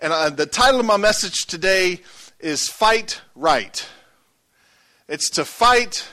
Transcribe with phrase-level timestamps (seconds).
[0.00, 2.00] And uh, the title of my message today
[2.38, 3.84] is Fight Right.
[5.08, 6.06] It's to fight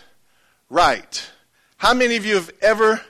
[0.69, 1.29] right.
[1.77, 3.01] How many of you have ever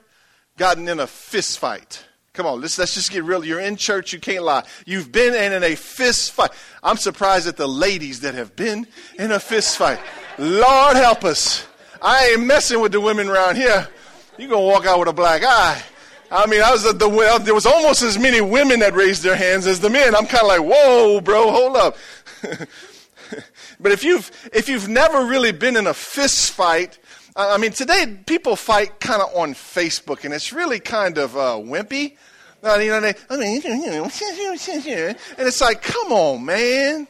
[0.58, 2.04] gotten in a fist fight?
[2.34, 3.46] Come on, let's, let's just get real.
[3.46, 4.66] You're in church, you can't lie.
[4.86, 6.52] You've been in, in a fist fight.
[6.84, 8.86] I'm surprised at the ladies that have been
[9.18, 10.00] in a fist fight.
[10.38, 11.66] Lord help us.
[12.02, 13.88] I ain't messing with the women around here.
[14.38, 15.82] You're going to walk out with a black eye.
[16.36, 19.66] I mean, I was the, there was almost as many women that raised their hands
[19.68, 20.14] as the men.
[20.16, 21.98] I'm kind of like, whoa, bro, hold up.
[23.80, 27.00] but if you've, if you've never really been in a fist fight,
[27.38, 31.58] I mean, today people fight kind of on Facebook, and it's really kind of uh,
[31.58, 32.16] wimpy.
[32.64, 37.08] Uh, you know, they, I mean, and it's like, come on, man.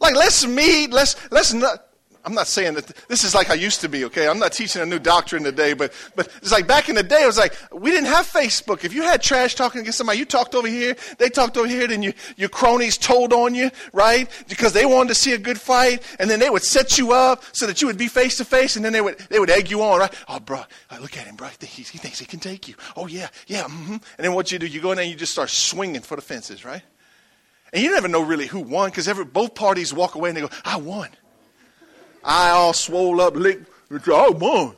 [0.00, 0.90] Like, let's meet.
[0.90, 1.86] Let's let's not.
[2.24, 4.28] I'm not saying that this is like I used to be, okay?
[4.28, 7.24] I'm not teaching a new doctrine today, but, but it's like back in the day,
[7.24, 8.84] it was like, we didn't have Facebook.
[8.84, 11.88] If you had trash talking against somebody, you talked over here, they talked over here,
[11.88, 14.28] then you, your cronies told on you, right?
[14.48, 17.42] Because they wanted to see a good fight, and then they would set you up
[17.52, 19.68] so that you would be face to face, and then they would, they would egg
[19.68, 20.14] you on, right?
[20.28, 20.62] Oh, bro,
[21.00, 21.48] look at him, bro.
[21.60, 22.76] He, he thinks he can take you.
[22.96, 23.94] Oh, yeah, yeah, mm-hmm.
[23.94, 26.14] And then what you do, you go in there and you just start swinging for
[26.14, 26.82] the fences, right?
[27.72, 30.50] And you never know really who won because both parties walk away and they go,
[30.64, 31.08] I won
[32.24, 33.60] eye all swole up, lick.
[33.90, 34.74] I won.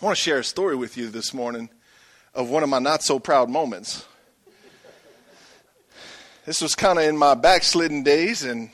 [0.00, 1.68] I want to share a story with you this morning
[2.34, 4.04] of one of my not so proud moments.
[6.44, 8.70] This was kind of in my backslidden days, and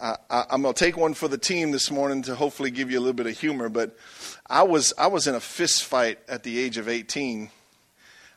[0.00, 0.16] I,
[0.50, 3.00] am going to take one for the team this morning to hopefully give you a
[3.00, 3.68] little bit of humor.
[3.68, 3.96] But
[4.48, 7.50] I was I was in a fist fight at the age of 18.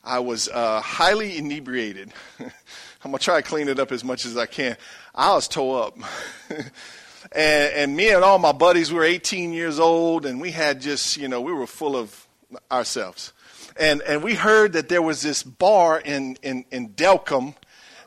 [0.03, 2.13] I was uh, highly inebriated.
[2.39, 4.77] I'm gonna try to clean it up as much as I can.
[5.17, 5.97] I was tore up.
[6.49, 10.81] and, and me and all my buddies, we were 18 years old, and we had
[10.81, 12.27] just, you know, we were full of
[12.69, 13.31] ourselves.
[13.77, 17.55] And, and we heard that there was this bar in, in, in Delcambre,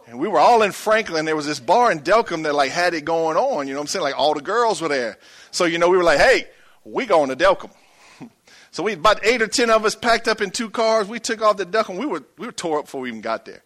[0.07, 1.25] and we were all in Franklin.
[1.25, 3.69] There was this bar in Delcambre that like had it going on.
[3.69, 4.03] You know what I'm saying?
[4.03, 5.19] Like all the girls were there.
[5.51, 6.47] So, you know, we were like, hey,
[6.85, 7.73] we going to Delcambre.
[8.71, 11.09] so we, about eight or ten of us packed up in two cars.
[11.09, 11.99] We took off to Delcambre.
[11.99, 13.63] We were, we were tore up before we even got there.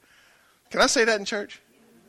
[0.70, 1.60] Can I say that in church?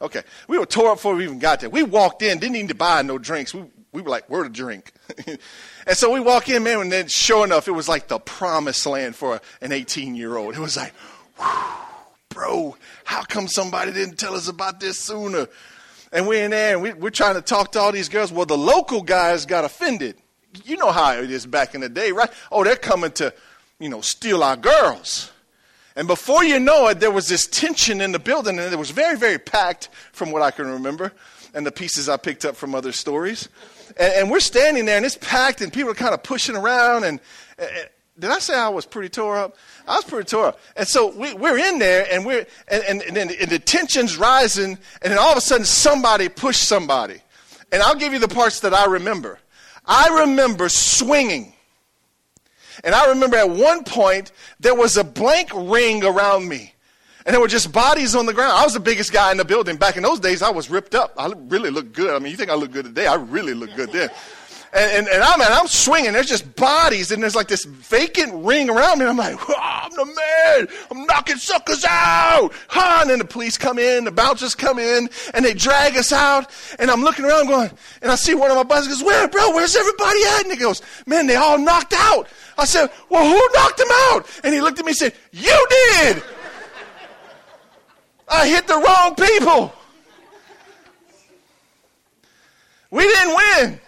[0.03, 0.22] Okay.
[0.50, 1.69] We were tore up before we even got there.
[1.69, 3.53] We walked in, didn't even buy no drinks.
[3.53, 4.91] We, we were like, where to drink?
[5.28, 8.86] and so we walk in, man, and then sure enough, it was like the promised
[8.86, 10.56] land for an 18 year old.
[10.56, 10.94] It was like,
[12.30, 12.75] bro,
[13.06, 15.47] how come somebody didn't tell us about this sooner?
[16.12, 18.31] And we're in there and we, we're trying to talk to all these girls.
[18.31, 20.18] Well, the local guys got offended.
[20.66, 22.30] You know how it is back in the day, right?
[22.52, 23.34] Oh, they're coming to,
[23.80, 25.31] you know, steal our girls.
[25.96, 28.92] And before you know it, there was this tension in the building, and it was
[28.92, 31.14] very, very packed from what I can remember
[31.54, 33.48] and the pieces I picked up from other stories.
[33.98, 37.04] And, and we're standing there, and it's packed, and people are kind of pushing around.
[37.04, 37.20] And,
[37.59, 37.70] and,
[38.18, 39.56] did I say I was pretty tore up?
[39.88, 40.59] I was pretty tore up.
[40.76, 45.12] And so we, we're in there, and we're and, and, and, the tension's rising, and
[45.12, 47.22] then all of a sudden somebody pushed somebody.
[47.72, 49.40] And I'll give you the parts that I remember.
[49.86, 51.53] I remember swinging
[52.84, 56.73] and I remember at one point, there was a blank ring around me.
[57.25, 58.51] And there were just bodies on the ground.
[58.51, 59.78] I was the biggest guy in the building.
[59.78, 61.13] Back in those days, I was ripped up.
[61.17, 62.13] I really looked good.
[62.13, 63.07] I mean, you think I look good today?
[63.07, 64.09] I really look good then.
[64.75, 66.13] And, and, and I'm, and I'm swinging.
[66.13, 69.06] There's just bodies, and there's like this vacant ring around me.
[69.06, 70.67] And I'm like, I'm the man.
[70.89, 72.51] I'm knocking suckers out.
[72.67, 73.00] Huh?
[73.01, 76.50] And then the police come in, the bouncers come in, and they drag us out.
[76.79, 77.69] And I'm looking around going,
[78.01, 79.51] and I see one of my buddies goes, Where, bro?
[79.51, 80.44] Where's everybody at?
[80.44, 82.28] And he goes, Man, they all knocked out.
[82.58, 84.25] I said, Well, who knocked him out?
[84.44, 86.24] And he looked at me and said, You did.
[88.28, 89.74] I hit the wrong people.
[92.90, 93.80] We didn't win.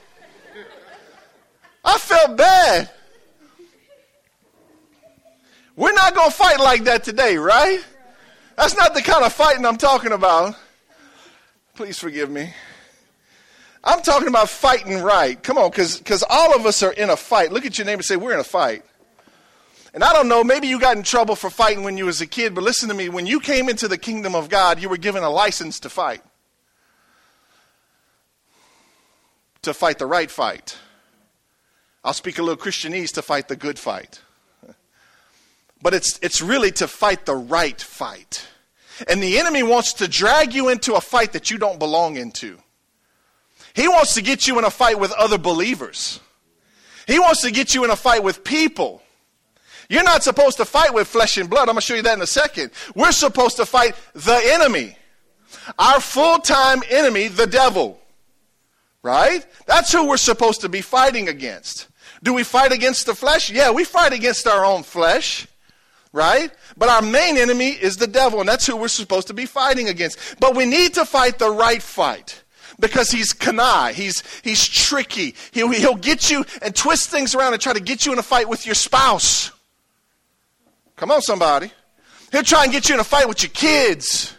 [1.84, 2.90] I felt bad.
[5.75, 7.84] We're not going to fight like that today, right?
[8.56, 10.56] That's not the kind of fighting I'm talking about.
[11.75, 12.54] Please forgive me.
[13.85, 15.41] I'm talking about fighting right.
[15.41, 17.51] Come on, because all of us are in a fight.
[17.51, 18.84] Look at your neighbor and say, We're in a fight.
[19.94, 22.28] And I don't know, maybe you got in trouble for fighting when you was a
[22.28, 23.07] kid, but listen to me.
[23.07, 26.21] When you came into the kingdom of God, you were given a license to fight.
[29.62, 30.77] To fight the right fight.
[32.04, 34.19] I'll speak a little Christianese to fight the good fight.
[35.81, 38.45] But it's, it's really to fight the right fight.
[39.07, 42.60] And the enemy wants to drag you into a fight that you don't belong into.
[43.75, 46.22] He wants to get you in a fight with other believers.
[47.07, 49.01] He wants to get you in a fight with people.
[49.89, 51.63] You're not supposed to fight with flesh and blood.
[51.63, 52.72] I'm going to show you that in a second.
[52.95, 54.98] We're supposed to fight the enemy.
[55.77, 58.00] Our full time enemy, the devil.
[59.04, 59.45] Right?
[59.68, 61.89] That's who we're supposed to be fighting against.
[62.24, 63.51] Do we fight against the flesh?
[63.51, 65.48] Yeah, we fight against our own flesh,
[66.12, 66.50] right?
[66.75, 69.89] But our main enemy is the devil, and that's who we're supposed to be fighting
[69.89, 70.39] against.
[70.39, 72.42] But we need to fight the right fight
[72.79, 73.94] because he's canai.
[73.94, 75.35] He's, he's tricky.
[75.51, 78.23] He'll, he'll get you and twist things around and try to get you in a
[78.23, 79.51] fight with your spouse.
[80.95, 81.71] Come on, somebody.
[82.31, 84.35] He'll try and get you in a fight with your kids.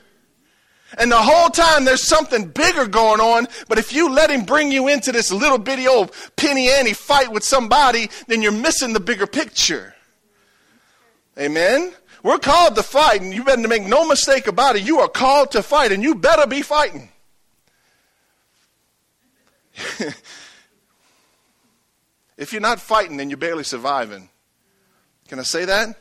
[0.99, 4.71] And the whole time there's something bigger going on, but if you let him bring
[4.71, 9.01] you into this little bitty old penny ante fight with somebody, then you're missing the
[9.01, 9.95] bigger picture.
[11.39, 11.93] Amen?
[12.23, 14.83] We're called to fight, and you better make no mistake about it.
[14.83, 17.11] You are called to fight, and you better be fighting.
[22.37, 24.29] if you're not fighting, then you're barely surviving.
[25.29, 25.97] Can I say that?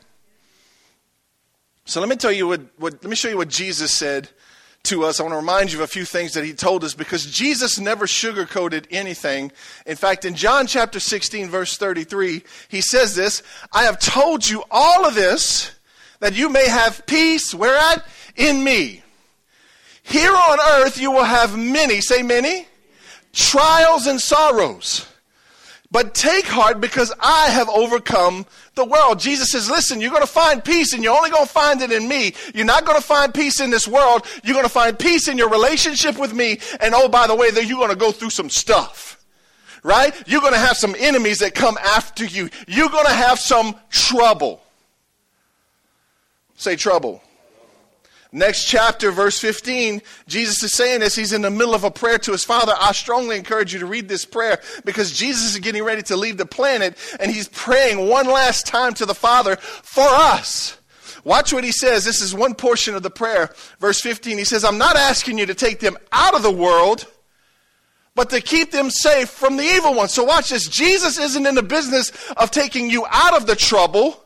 [1.85, 4.29] So let me tell you what, what let me show you what Jesus said
[4.83, 5.19] to us.
[5.19, 7.79] I want to remind you of a few things that he told us because Jesus
[7.79, 9.51] never sugarcoated anything.
[9.85, 14.63] In fact, in John chapter 16, verse 33, he says this I have told you
[14.71, 15.71] all of this
[16.19, 17.53] that you may have peace.
[17.53, 18.05] Where at?
[18.35, 19.03] In me.
[20.03, 22.67] Here on earth you will have many, say many,
[23.35, 25.05] trials and sorrows.
[25.91, 29.19] But take heart because I have overcome the world.
[29.19, 31.91] Jesus says, listen, you're going to find peace and you're only going to find it
[31.91, 32.33] in me.
[32.53, 34.25] You're not going to find peace in this world.
[34.43, 36.59] You're going to find peace in your relationship with me.
[36.79, 39.23] And oh, by the way, you're going to go through some stuff.
[39.83, 40.13] Right?
[40.27, 42.49] You're going to have some enemies that come after you.
[42.67, 44.63] You're going to have some trouble.
[46.55, 47.21] Say trouble.
[48.35, 51.15] Next chapter, verse 15, Jesus is saying this.
[51.15, 52.73] He's in the middle of a prayer to his Father.
[52.77, 56.35] I strongly encourage you to read this prayer because Jesus is getting ready to leave
[56.35, 60.77] the planet and he's praying one last time to the Father for us.
[61.23, 62.03] Watch what he says.
[62.03, 63.55] This is one portion of the prayer.
[63.79, 67.07] Verse 15, he says, I'm not asking you to take them out of the world,
[68.15, 70.09] but to keep them safe from the evil one.
[70.09, 70.67] So watch this.
[70.67, 74.21] Jesus isn't in the business of taking you out of the trouble.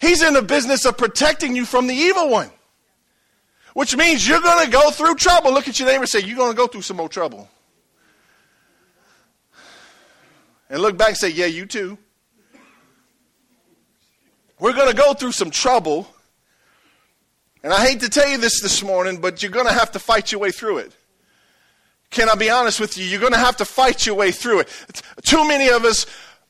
[0.00, 2.50] He's in the business of protecting you from the evil one
[3.74, 5.52] which means you're going to go through trouble.
[5.52, 7.48] Look at your neighbor and say, You're going to go through some more trouble.
[10.70, 11.98] And look back and say, Yeah, you too.
[14.58, 16.08] We're going to go through some trouble.
[17.62, 19.98] And I hate to tell you this this morning, but you're going to have to
[19.98, 20.96] fight your way through it.
[22.10, 23.04] Can I be honest with you?
[23.04, 24.68] You're going to have to fight your way through it.
[25.24, 26.06] Too many of us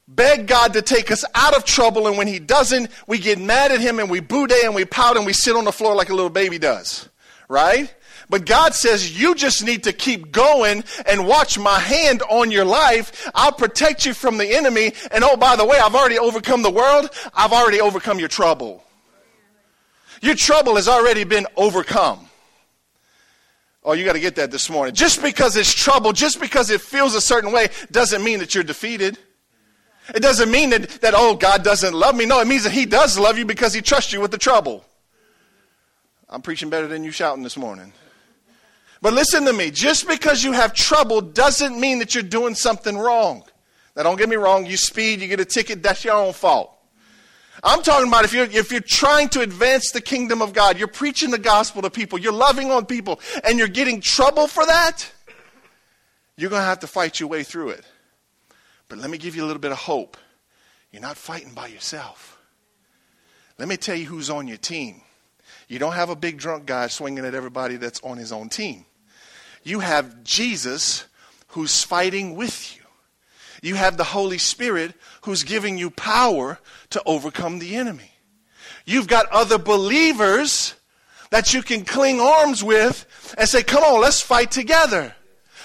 [0.07, 3.73] beg God to take us out of trouble, and when He doesn't, we get mad
[3.73, 5.95] at Him and we boo day and we pout and we sit on the floor
[5.95, 7.09] like a little baby does
[7.49, 7.93] right?
[8.31, 12.65] But God says you just need to keep going and watch my hand on your
[12.65, 13.31] life.
[13.35, 14.93] I'll protect you from the enemy.
[15.11, 17.11] And oh, by the way, I've already overcome the world.
[17.35, 18.83] I've already overcome your trouble.
[20.23, 22.29] Your trouble has already been overcome.
[23.85, 24.95] Oh, you got to get that this morning.
[24.95, 28.65] Just because it's trouble, just because it feels a certain way, doesn't mean that you're
[28.65, 29.19] defeated.
[30.15, 32.25] It doesn't mean that, that, oh, God doesn't love me.
[32.25, 34.85] No, it means that He does love you because He trusts you with the trouble.
[36.35, 37.93] I'm preaching better than you shouting this morning.
[39.01, 39.71] But listen to me.
[39.71, 43.45] Just because you have trouble doesn't mean that you're doing something wrong.
[43.95, 44.67] Now, don't get me wrong.
[44.67, 46.73] You speed, you get a ticket, that's your own fault.
[47.63, 50.89] I'm talking about if you're, if you're trying to advance the kingdom of God, you're
[50.89, 55.09] preaching the gospel to people, you're loving on people, and you're getting trouble for that,
[56.37, 57.85] you're going to have to fight your way through it.
[58.89, 60.17] But let me give you a little bit of hope.
[60.91, 62.39] You're not fighting by yourself.
[63.57, 65.01] Let me tell you who's on your team.
[65.69, 68.85] You don't have a big drunk guy swinging at everybody that's on his own team.
[69.63, 71.07] You have Jesus
[71.49, 72.83] who's fighting with you.
[73.63, 74.93] You have the Holy Spirit
[75.23, 76.59] who's giving you power
[76.91, 78.11] to overcome the enemy.
[78.85, 80.75] You've got other believers
[81.31, 85.15] that you can cling arms with and say, come on, let's fight together.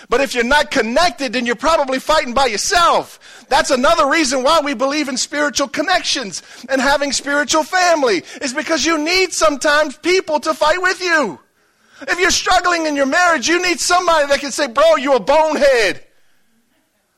[0.07, 3.18] But if you're not connected, then you're probably fighting by yourself.
[3.49, 8.85] That's another reason why we believe in spiritual connections and having spiritual family, is because
[8.85, 11.39] you need sometimes people to fight with you.
[12.01, 15.19] If you're struggling in your marriage, you need somebody that can say, Bro, you're a
[15.19, 16.03] bonehead.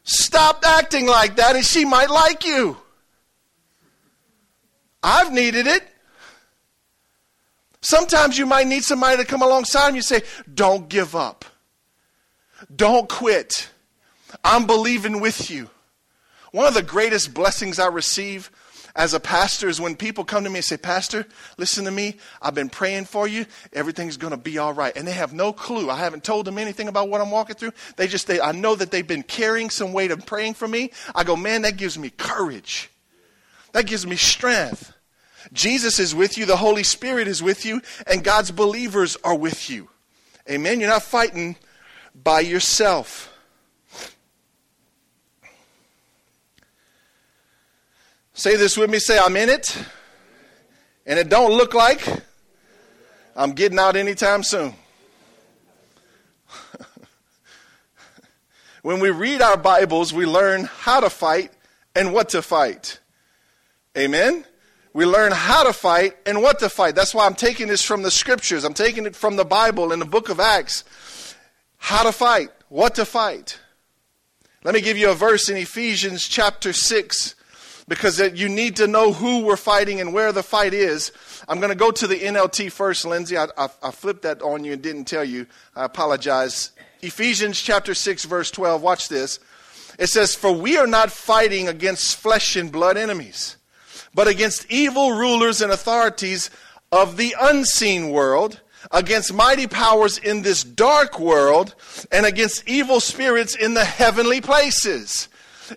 [0.03, 2.77] Stop acting like that, and she might like you.
[5.03, 5.83] I've needed it.
[7.81, 10.21] Sometimes you might need somebody to come alongside and you say,
[10.51, 11.45] Don't give up.
[12.73, 13.69] Don't quit.
[14.43, 15.69] I'm believing with you.
[16.51, 18.51] One of the greatest blessings I receive
[18.95, 21.25] as a pastor is when people come to me and say, Pastor,
[21.57, 22.17] listen to me.
[22.41, 23.45] I've been praying for you.
[23.71, 24.95] Everything's going to be all right.
[24.95, 25.89] And they have no clue.
[25.89, 27.71] I haven't told them anything about what I'm walking through.
[27.95, 30.91] They just, they, I know that they've been carrying some weight of praying for me.
[31.15, 32.89] I go, man, that gives me courage.
[33.71, 34.93] That gives me strength.
[35.53, 36.45] Jesus is with you.
[36.45, 37.81] The Holy Spirit is with you.
[38.07, 39.87] And God's believers are with you.
[40.49, 40.81] Amen.
[40.81, 41.55] You're not fighting
[42.13, 43.30] by yourself.
[48.41, 48.97] Say this with me.
[48.97, 49.77] Say, I'm in it.
[51.05, 52.03] And it don't look like
[53.35, 54.73] I'm getting out anytime soon.
[58.81, 61.51] when we read our Bibles, we learn how to fight
[61.93, 62.99] and what to fight.
[63.95, 64.43] Amen?
[64.91, 66.95] We learn how to fight and what to fight.
[66.95, 68.63] That's why I'm taking this from the scriptures.
[68.63, 70.83] I'm taking it from the Bible in the book of Acts.
[71.77, 73.59] How to fight, what to fight.
[74.63, 77.35] Let me give you a verse in Ephesians chapter 6
[77.87, 81.11] because you need to know who we're fighting and where the fight is.
[81.47, 83.37] I'm going to go to the NLT first, Lindsay.
[83.37, 85.47] I, I, I flipped that on you and didn't tell you.
[85.75, 86.71] I apologize.
[87.01, 88.81] Ephesians chapter 6, verse 12.
[88.81, 89.39] Watch this.
[89.97, 93.57] It says, For we are not fighting against flesh and blood enemies,
[94.13, 96.49] but against evil rulers and authorities
[96.91, 98.61] of the unseen world,
[98.91, 101.75] against mighty powers in this dark world,
[102.11, 105.29] and against evil spirits in the heavenly places.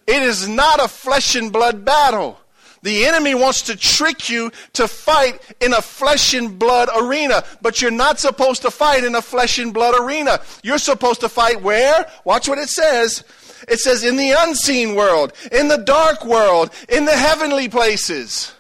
[0.06, 2.38] It is not a flesh and blood battle.
[2.82, 7.80] The enemy wants to trick you to fight in a flesh and blood arena, but
[7.80, 10.40] you're not supposed to fight in a flesh and blood arena.
[10.62, 12.06] You're supposed to fight where?
[12.24, 13.24] Watch what it says.
[13.68, 18.52] It says in the unseen world, in the dark world, in the heavenly places.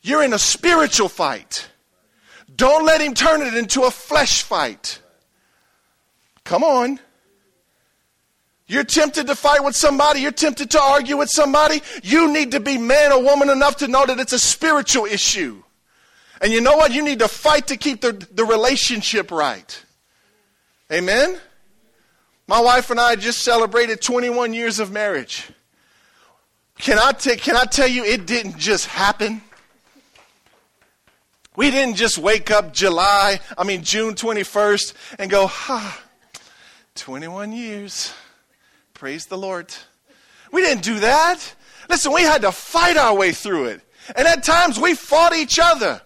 [0.00, 1.68] You're in a spiritual fight.
[2.56, 5.00] Don't let him turn it into a flesh fight.
[6.44, 7.00] Come on.
[8.66, 10.20] You're tempted to fight with somebody.
[10.20, 11.82] You're tempted to argue with somebody.
[12.02, 15.62] You need to be man or woman enough to know that it's a spiritual issue.
[16.40, 16.92] And you know what?
[16.92, 19.84] You need to fight to keep the, the relationship right.
[20.90, 21.38] Amen?
[22.46, 25.48] My wife and I just celebrated 21 years of marriage.
[26.78, 29.40] Can I, t- can I tell you, it didn't just happen?
[31.54, 36.02] We didn't just wake up July, I mean, June 21st and go, ha,
[36.94, 38.12] 21 years.
[39.02, 39.66] Praise the Lord.
[40.52, 41.56] We didn't do that.
[41.88, 43.80] Listen, we had to fight our way through it.
[44.14, 46.00] And at times we fought each other.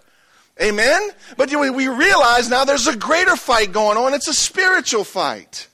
[0.62, 1.10] Amen?
[1.36, 4.14] But we realize now there's a greater fight going on.
[4.14, 5.68] It's a spiritual fight.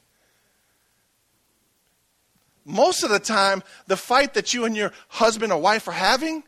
[2.65, 6.43] Most of the time, the fight that you and your husband or wife are having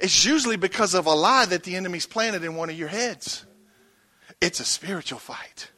[0.00, 3.46] is usually because of a lie that the enemy's planted in one of your heads.
[4.40, 5.70] It's a spiritual fight.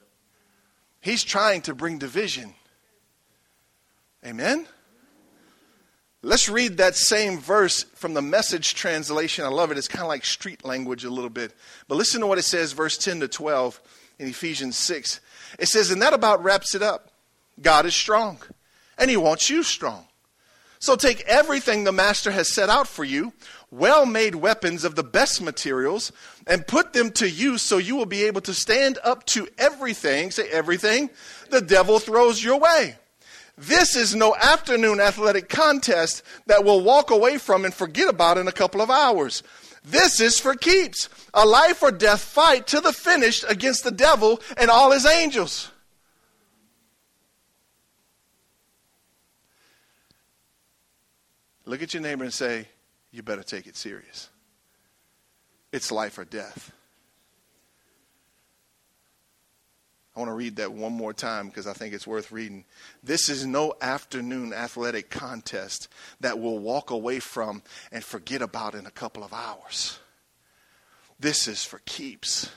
[1.03, 2.55] He's trying to bring division.
[4.25, 4.67] Amen?
[6.25, 9.45] Let's read that same verse from the message translation.
[9.45, 9.79] I love it.
[9.79, 11.53] It's kind of like street language a little bit.
[11.89, 13.81] But listen to what it says, verse 10 to 12
[14.21, 15.21] in Ephesians 6.
[15.59, 17.11] It says, and that about wraps it up.
[17.61, 18.39] God is strong,
[18.97, 20.07] and He wants you strong.
[20.79, 23.33] So take everything the Master has set out for you,
[23.71, 26.13] well made weapons of the best materials,
[26.47, 30.31] and put them to use so you will be able to stand up to everything,
[30.31, 31.11] say everything,
[31.51, 32.97] the devil throws your way.
[33.63, 38.49] This is no afternoon athletic contest that we'll walk away from and forget about in
[38.49, 39.45] a couple of hours.
[39.85, 41.09] This is for keeps.
[41.33, 45.71] A life or death fight to the finish against the devil and all his angels.
[51.65, 52.67] Look at your neighbor and say,
[53.13, 54.29] You better take it serious.
[55.71, 56.73] It's life or death.
[60.15, 62.67] I want to read that one more time because I think it's worth reading.
[63.03, 65.89] This is no afternoon athletic contest
[66.21, 69.99] that we'll walk away from and forget about in a couple of hours.
[71.19, 72.51] This is for keeps.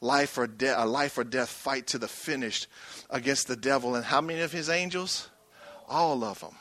[0.00, 2.66] Life or death, a life or death fight to the finish
[3.10, 3.94] against the devil.
[3.94, 5.28] And how many of his angels?
[5.88, 6.54] All of them.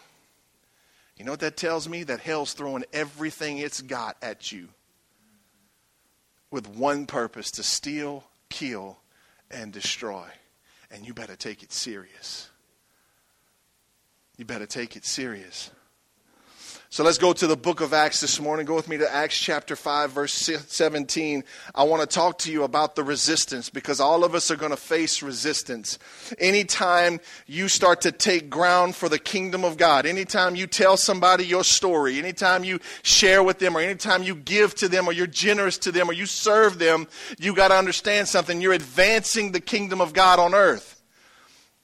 [1.15, 2.03] You know what that tells me?
[2.03, 4.67] That hell's throwing everything it's got at you
[6.51, 8.97] with one purpose to steal, kill,
[9.51, 10.27] and destroy.
[10.91, 12.49] And you better take it serious.
[14.37, 15.71] You better take it serious.
[16.95, 18.65] So let's go to the book of Acts this morning.
[18.65, 21.43] Go with me to Acts chapter 5, verse 17.
[21.75, 24.71] I want to talk to you about the resistance because all of us are going
[24.71, 25.99] to face resistance.
[26.39, 31.45] Anytime you start to take ground for the kingdom of God, anytime you tell somebody
[31.45, 35.27] your story, anytime you share with them, or anytime you give to them, or you're
[35.27, 38.61] generous to them, or you serve them, you got to understand something.
[38.61, 40.94] You're advancing the kingdom of God on earth.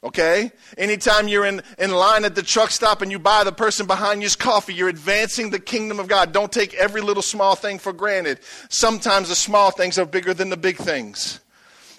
[0.03, 0.51] Okay?
[0.77, 4.21] Anytime you're in, in line at the truck stop and you buy the person behind
[4.21, 6.31] you's coffee, you're advancing the kingdom of God.
[6.31, 8.39] Don't take every little small thing for granted.
[8.69, 11.39] Sometimes the small things are bigger than the big things.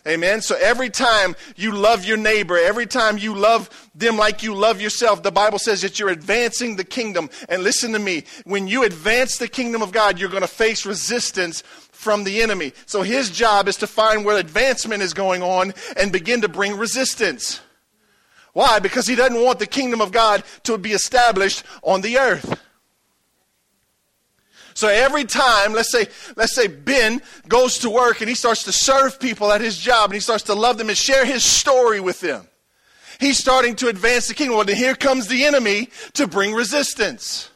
[0.04, 0.40] Amen.
[0.40, 4.80] So every time you love your neighbor, every time you love them like you love
[4.80, 7.30] yourself, the Bible says that you're advancing the kingdom.
[7.48, 10.84] And listen to me, when you advance the kingdom of God, you're going to face
[10.84, 12.72] resistance from the enemy.
[12.86, 16.76] So his job is to find where advancement is going on and begin to bring
[16.76, 17.60] resistance.
[18.52, 18.78] Why?
[18.78, 22.60] Because he doesn't want the kingdom of God to be established on the earth.
[24.74, 26.06] So every time, let's say,
[26.36, 30.06] let's say Ben goes to work and he starts to serve people at his job
[30.06, 32.46] and he starts to love them and share his story with them.
[33.20, 34.56] He's starting to advance the kingdom.
[34.56, 37.50] Well, then here comes the enemy to bring resistance.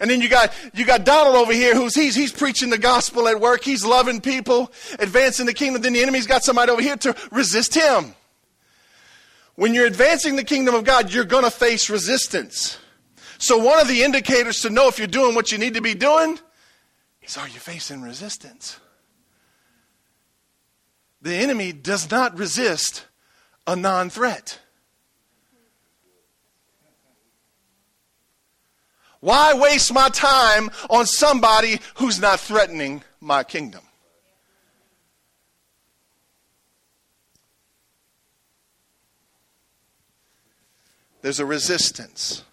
[0.00, 3.28] And then you got you got Donald over here who's he's he's preaching the gospel
[3.28, 3.62] at work.
[3.64, 5.82] He's loving people, advancing the kingdom.
[5.82, 8.14] Then the enemy's got somebody over here to resist him.
[9.60, 12.78] When you're advancing the kingdom of God, you're going to face resistance.
[13.36, 15.92] So one of the indicators to know if you're doing what you need to be
[15.92, 16.38] doing
[17.20, 18.80] is are you facing resistance?
[21.20, 23.04] The enemy does not resist
[23.66, 24.58] a non-threat.
[29.20, 33.82] Why waste my time on somebody who's not threatening my kingdom?
[41.22, 42.44] There's a resistance.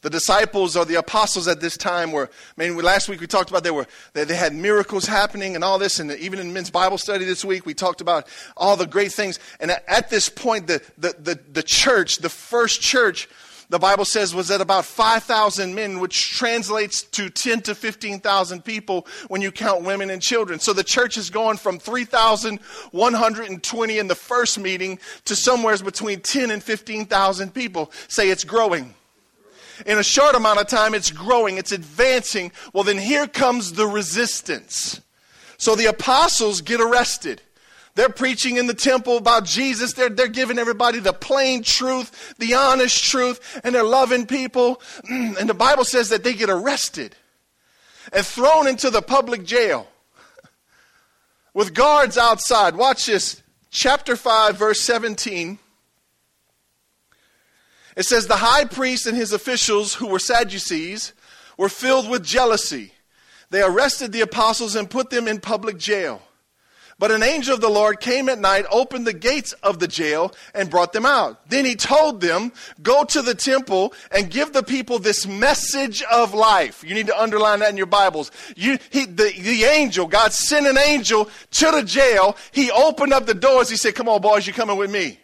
[0.00, 3.50] The disciples or the apostles at this time were, I mean, last week we talked
[3.50, 5.98] about they were, they, they had miracles happening and all this.
[5.98, 9.40] And even in men's Bible study this week, we talked about all the great things.
[9.58, 13.28] And at, at this point, the, the, the, the church, the first church,
[13.70, 19.06] the Bible says was at about 5,000 men, which translates to 10 to 15,000 people
[19.28, 20.58] when you count women and children.
[20.58, 26.50] So the church is going from 3,120 in the first meeting to somewhere between 10
[26.50, 27.92] and 15,000 people.
[28.08, 28.94] Say it's growing.
[29.86, 32.52] In a short amount of time, it's growing, it's advancing.
[32.72, 35.02] Well, then here comes the resistance.
[35.58, 37.42] So the apostles get arrested.
[37.98, 39.94] They're preaching in the temple about Jesus.
[39.94, 44.80] They're, they're giving everybody the plain truth, the honest truth, and they're loving people.
[45.10, 47.16] And the Bible says that they get arrested
[48.12, 49.88] and thrown into the public jail
[51.52, 52.76] with guards outside.
[52.76, 53.42] Watch this.
[53.68, 55.58] Chapter 5, verse 17.
[57.96, 61.14] It says, The high priest and his officials, who were Sadducees,
[61.56, 62.92] were filled with jealousy.
[63.50, 66.22] They arrested the apostles and put them in public jail.
[66.98, 70.34] But an angel of the Lord came at night, opened the gates of the jail,
[70.52, 71.48] and brought them out.
[71.48, 76.34] Then he told them, Go to the temple and give the people this message of
[76.34, 76.82] life.
[76.82, 78.32] You need to underline that in your Bibles.
[78.56, 82.36] You, he, the, the angel, God sent an angel to the jail.
[82.50, 83.70] He opened up the doors.
[83.70, 85.20] He said, Come on, boys, you're coming with me.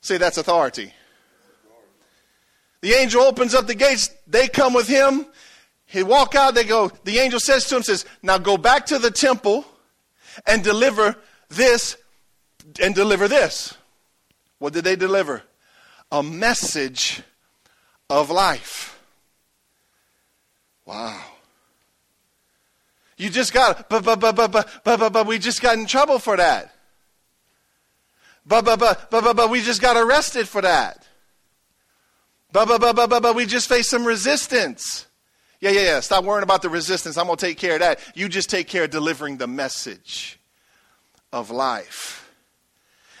[0.00, 0.94] Say, that's authority.
[2.80, 4.08] The angel opens up the gates.
[4.26, 5.26] They come with him.
[5.84, 6.54] He walk out.
[6.54, 6.90] They go.
[7.04, 9.66] The angel says to him, says, Now go back to the temple
[10.46, 11.16] and deliver
[11.48, 11.96] this
[12.82, 13.74] and deliver this.
[14.58, 15.42] What did they deliver?
[16.10, 17.22] A message
[18.10, 18.98] of life.
[20.84, 21.22] Wow.
[23.18, 26.20] You just got, but, but, but, but, but, but, but, we just got in trouble
[26.20, 26.72] for that.
[28.46, 31.04] But, but, but, but, but, but, we just got arrested for that.
[32.52, 35.07] But, but, but, but, but, but, we just faced some resistance.
[35.60, 36.00] Yeah, yeah, yeah.
[36.00, 37.16] Stop worrying about the resistance.
[37.16, 38.00] I'm going to take care of that.
[38.14, 40.38] You just take care of delivering the message
[41.32, 42.24] of life.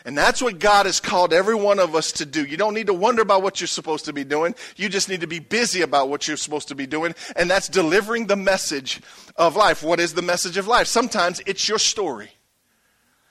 [0.04, 2.44] And that's what God has called every one of us to do.
[2.44, 4.54] You don't need to wonder about what you're supposed to be doing.
[4.76, 7.14] You just need to be busy about what you're supposed to be doing.
[7.36, 9.02] And that's delivering the message
[9.36, 9.82] of life.
[9.82, 10.86] What is the message of life?
[10.86, 12.30] Sometimes it's your story.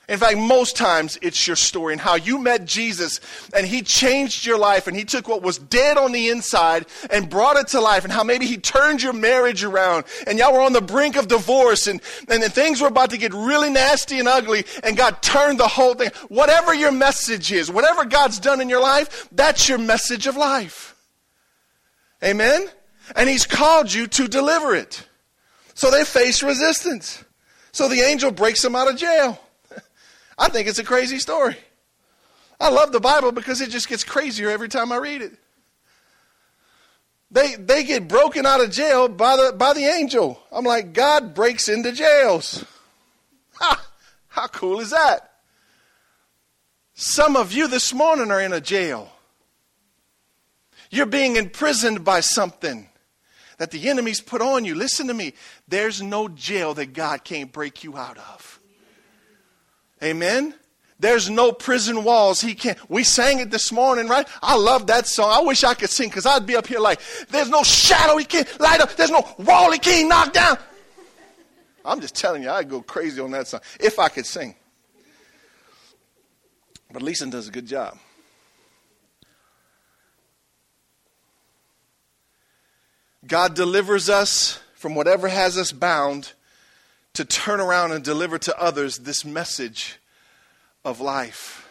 [0.10, 3.20] In fact, most times it's your story and how you met Jesus
[3.54, 7.30] and he changed your life and he took what was dead on the inside and
[7.30, 10.62] brought it to life and how maybe he turned your marriage around and y'all were
[10.62, 14.18] on the brink of divorce and, and then things were about to get really nasty
[14.18, 16.12] and ugly and God turned the whole thing.
[16.30, 20.96] Whatever your message is, whatever God's done in your life, that's your message of life.
[22.24, 22.70] Amen?
[23.14, 25.06] And he's called you to deliver it.
[25.74, 27.26] So they face resistance.
[27.74, 29.38] So the angel breaks them out of jail.
[30.38, 31.56] I think it's a crazy story.
[32.60, 35.34] I love the Bible because it just gets crazier every time I read it.
[37.30, 40.40] They, they get broken out of jail by the, by the angel.
[40.52, 42.66] I'm like, God breaks into jails.
[43.60, 43.88] Ha!
[44.28, 45.32] How cool is that?
[46.94, 49.12] Some of you this morning are in a jail.
[50.92, 52.88] You're being imprisoned by something
[53.58, 54.76] that the enemy's put on you.
[54.76, 55.34] Listen to me.
[55.68, 58.57] There's no jail that God can't break you out of.
[60.04, 60.54] Amen.
[61.00, 62.78] There's no prison walls he can't.
[62.90, 64.28] We sang it this morning, right?
[64.42, 65.32] I love that song.
[65.32, 68.26] I wish I could sing because I'd be up here like, there's no shadow he
[68.26, 68.96] can't light up.
[68.96, 70.58] There's no wall he can't knock down.
[71.86, 74.56] I'm just telling you, I'd go crazy on that song if I could sing.
[76.92, 77.98] But Leeson does a good job.
[83.26, 86.34] God delivers us from whatever has us bound
[87.18, 89.98] to turn around and deliver to others this message
[90.86, 91.68] of life.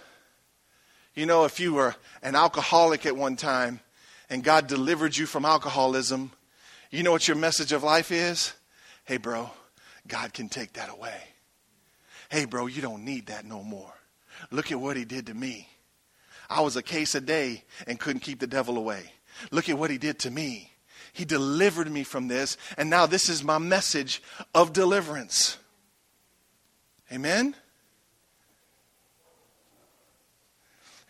[1.14, 3.78] You know, if you were an alcoholic at one time
[4.28, 6.32] and God delivered you from alcoholism,
[6.90, 8.54] you know what your message of life is?
[9.04, 9.48] Hey, bro,
[10.08, 11.20] God can take that away.
[12.28, 13.94] Hey, bro, you don't need that no more.
[14.50, 15.68] Look at what he did to me.
[16.50, 19.12] I was a case a day and couldn't keep the devil away.
[19.52, 20.72] Look at what he did to me.
[21.16, 24.22] He delivered me from this, and now this is my message
[24.54, 25.56] of deliverance.
[27.10, 27.54] Amen?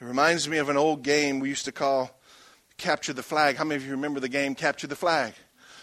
[0.00, 2.16] It reminds me of an old game we used to call
[2.76, 3.56] Capture the Flag.
[3.56, 5.32] How many of you remember the game Capture the Flag?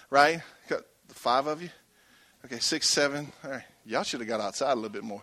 [0.09, 0.39] Right?
[0.69, 1.69] Got five of you?
[2.45, 3.29] Okay, six, seven.
[3.43, 3.63] All right.
[3.85, 5.21] Y'all should have got outside a little bit more.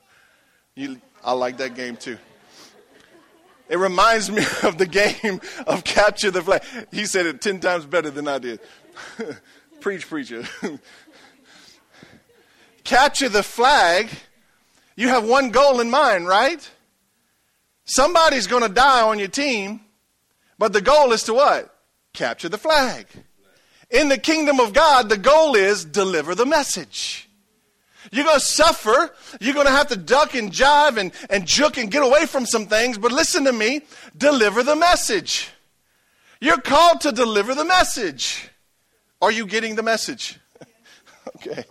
[0.75, 2.19] You, I like that game too.
[3.71, 6.63] It reminds me of the game of Capture the Flag.
[6.93, 8.61] He said it 10 times better than I did.
[9.81, 10.45] Preach, preacher.
[12.85, 14.11] Capture the flag.
[14.97, 16.69] You have one goal in mind, right?
[17.85, 19.81] Somebody's going to die on your team,
[20.59, 21.75] but the goal is to what?
[22.13, 23.07] Capture the flag.
[23.91, 27.29] In the kingdom of God, the goal is deliver the message.
[28.13, 29.11] You're going to suffer.
[29.41, 32.45] You're going to have to duck and jive and, and juke and get away from
[32.45, 32.99] some things.
[32.99, 33.83] But listen to me
[34.17, 35.51] deliver the message.
[36.41, 38.50] You're called to deliver the message.
[39.23, 40.39] Are you getting the message?
[41.37, 41.65] okay.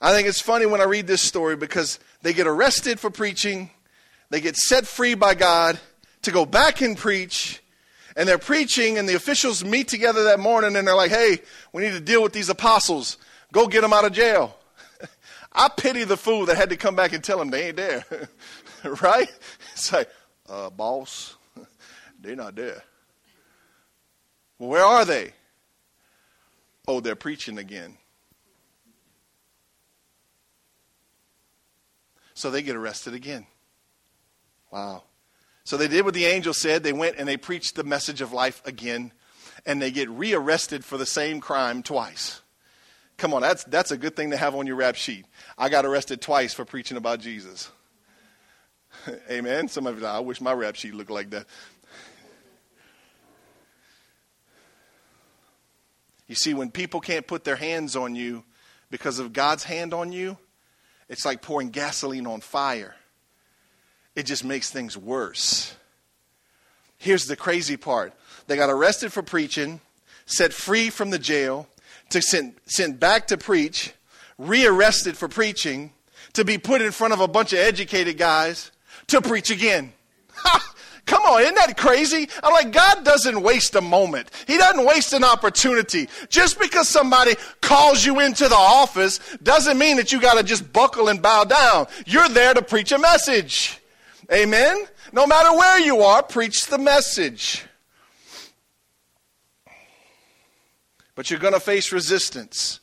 [0.00, 3.70] I think it's funny when I read this story because they get arrested for preaching,
[4.30, 5.78] they get set free by God
[6.22, 7.62] to go back and preach,
[8.16, 11.38] and they're preaching, and the officials meet together that morning and they're like, hey,
[11.72, 13.18] we need to deal with these apostles.
[13.52, 14.58] Go get them out of jail.
[15.52, 18.04] I pity the fool that had to come back and tell them they ain't there.
[19.02, 19.30] right?
[19.72, 20.10] It's like,
[20.48, 21.36] uh, boss,
[22.20, 22.82] they're not there.
[24.58, 25.32] Well, where are they?
[26.88, 27.96] Oh, they're preaching again.
[32.34, 33.46] So they get arrested again.
[34.70, 35.02] Wow.
[35.64, 36.82] So they did what the angel said.
[36.82, 39.12] They went and they preached the message of life again,
[39.64, 42.42] and they get rearrested for the same crime twice.
[43.16, 45.24] Come on, that's, that's a good thing to have on your rap sheet.
[45.56, 47.70] I got arrested twice for preaching about Jesus.
[49.30, 49.68] Amen.
[49.68, 51.46] Some of you, I wish my rap sheet looked like that.
[56.28, 58.44] You see, when people can't put their hands on you
[58.90, 60.36] because of God's hand on you,
[61.08, 62.96] it's like pouring gasoline on fire.
[64.14, 65.74] It just makes things worse.
[66.98, 68.14] Here's the crazy part
[68.46, 69.80] they got arrested for preaching,
[70.24, 71.68] set free from the jail,
[72.10, 73.92] to sent, sent back to preach,
[74.38, 75.92] rearrested for preaching,
[76.32, 78.70] to be put in front of a bunch of educated guys
[79.08, 79.92] to preach again.
[81.06, 82.28] Come on, isn't that crazy?
[82.42, 84.28] I'm like, God doesn't waste a moment.
[84.48, 86.08] He doesn't waste an opportunity.
[86.28, 90.72] Just because somebody calls you into the office doesn't mean that you got to just
[90.72, 91.86] buckle and bow down.
[92.06, 93.80] You're there to preach a message.
[94.32, 94.84] Amen?
[95.12, 97.64] No matter where you are, preach the message.
[101.14, 102.80] But you're going to face resistance.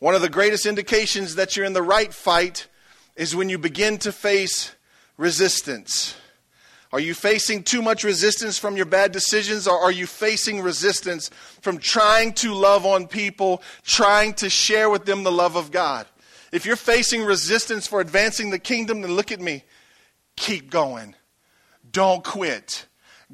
[0.00, 2.66] One of the greatest indications that you're in the right fight
[3.14, 4.74] is when you begin to face
[5.16, 6.16] resistance.
[6.92, 11.30] Are you facing too much resistance from your bad decisions, or are you facing resistance
[11.60, 16.06] from trying to love on people, trying to share with them the love of God?
[16.50, 19.62] If you're facing resistance for advancing the kingdom, then look at me.
[20.34, 21.14] Keep going.
[21.92, 22.86] Don't quit.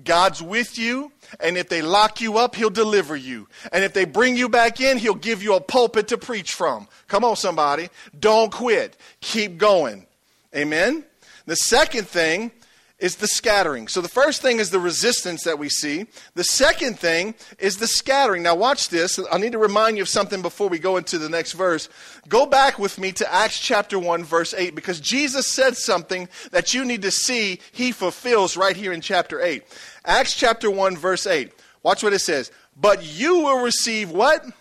[0.05, 3.49] God's with you, and if they lock you up, He'll deliver you.
[3.73, 6.89] And if they bring you back in, He'll give you a pulpit to preach from.
[7.09, 7.89] Come on, somebody.
[8.19, 8.99] Don't quit.
[9.23, 10.07] Keep going.
[10.55, 11.05] Amen?
[11.47, 12.51] The second thing
[12.99, 13.89] is the scattering.
[13.89, 16.07] So the first thing is the resistance that we see.
[16.35, 18.43] The second thing is the scattering.
[18.43, 19.21] Now watch this.
[19.31, 21.91] I need to remind you of something before we go into the next verse.
[22.27, 26.73] Go back with me to Acts chapter 1 verse 8 because Jesus said something that
[26.73, 29.63] you need to see he fulfills right here in chapter 8.
[30.07, 31.53] Acts chapter 1 verse 8.
[31.83, 32.51] Watch what it says.
[32.79, 34.45] But you will receive what?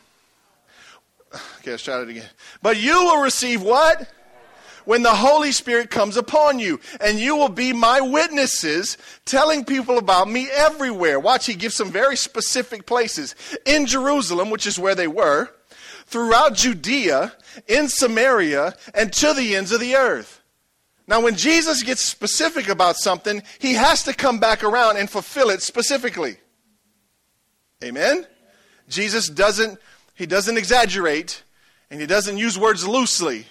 [1.60, 2.30] Okay, let's try it again.
[2.62, 4.08] But you will receive what?
[4.86, 6.80] When the Holy Spirit comes upon you.
[7.02, 11.20] And you will be my witnesses, telling people about me everywhere.
[11.20, 13.36] Watch, he gives some very specific places.
[13.66, 15.50] In Jerusalem, which is where they were,
[16.06, 17.34] throughout Judea,
[17.68, 20.42] in Samaria, and to the ends of the earth.
[21.08, 25.50] Now, when Jesus gets specific about something, he has to come back around and fulfill
[25.50, 26.38] it specifically.
[27.84, 28.26] Amen?
[28.90, 29.80] Jesus doesn't,
[30.16, 31.44] he doesn't exaggerate,
[31.92, 33.46] and he doesn't use words loosely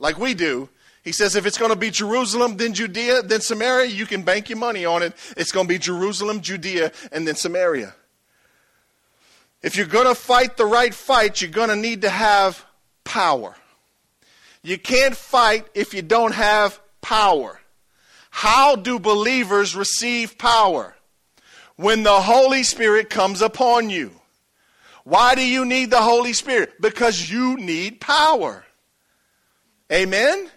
[0.00, 0.68] like we do.
[1.02, 4.50] He says if it's going to be Jerusalem, then Judea, then Samaria, you can bank
[4.50, 5.14] your money on it.
[5.36, 7.94] It's going to be Jerusalem, Judea, and then Samaria.
[9.62, 12.64] If you're going to fight the right fight, you're going to need to have
[13.04, 13.54] power.
[14.62, 17.60] You can't fight if you don't have power.
[18.30, 20.96] How do believers receive power?
[21.76, 24.12] When the Holy Spirit comes upon you.
[25.04, 26.80] Why do you need the Holy Spirit?
[26.80, 28.64] Because you need power.
[29.92, 30.50] Amen?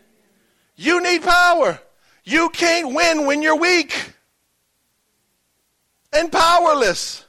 [0.76, 1.80] You need power.
[2.24, 4.14] You can't win when you're weak
[6.14, 7.26] and powerless.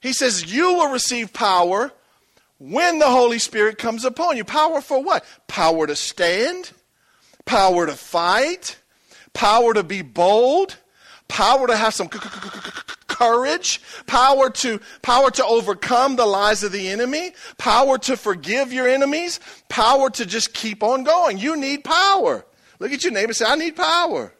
[0.00, 1.92] He says, You will receive power
[2.58, 4.44] when the Holy Spirit comes upon you.
[4.44, 5.24] Power for what?
[5.46, 6.72] Power to stand,
[7.44, 8.76] power to fight,
[9.32, 10.76] power to be bold,
[11.28, 12.08] power to have some
[13.06, 18.88] courage, power to power to overcome the lies of the enemy, power to forgive your
[18.88, 21.38] enemies, power to just keep on going.
[21.38, 22.44] You need power.
[22.78, 24.32] Look at your neighbor and say, I need power.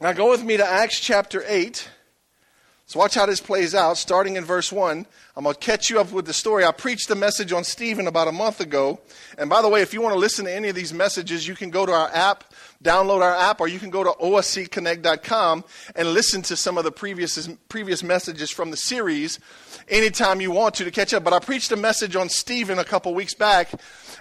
[0.00, 1.88] Now go with me to Acts chapter 8.
[2.86, 5.06] So watch how this plays out, starting in verse 1.
[5.36, 6.64] I'm going to catch you up with the story.
[6.64, 8.98] I preached a message on Stephen about a month ago.
[9.38, 11.54] And by the way, if you want to listen to any of these messages, you
[11.54, 12.49] can go to our app,
[12.82, 15.64] download our app, or you can go to oscconnect.com
[15.94, 19.38] and listen to some of the previous, previous messages from the series
[19.90, 21.24] anytime you want to to catch up.
[21.24, 23.70] But I preached a message on Stephen a couple weeks back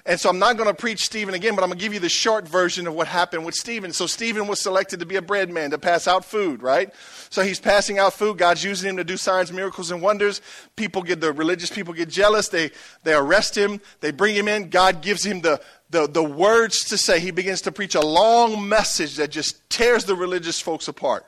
[0.06, 2.00] and so I'm not going to preach Stephen again, but I'm going to give you
[2.00, 3.92] the short version of what happened with Stephen.
[3.92, 6.94] So Stephen was selected to be a bread man, to pass out food, right?
[7.30, 8.38] So he's passing out food.
[8.38, 10.42] God's using him to do signs, miracles, and wonders.
[10.76, 12.50] People get, the religious people get jealous.
[12.50, 12.72] They,
[13.04, 13.82] they arrest him.
[14.00, 14.70] They bring him in.
[14.70, 17.20] God gives him the, the, the words to say.
[17.20, 21.26] He begins to preach a long message that just tears the religious folks apart.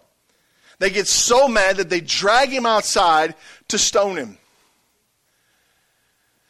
[0.82, 3.36] They get so mad that they drag him outside
[3.67, 4.39] to stone him.